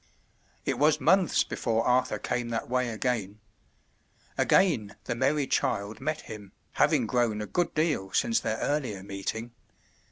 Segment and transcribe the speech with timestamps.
[0.65, 3.39] It was months before Arthur came that way again.
[4.35, 9.51] Again the merry child met him, having grown a good deal since their earlier meeting.